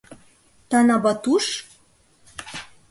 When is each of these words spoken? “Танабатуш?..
“Танабатуш?.. 0.69 1.45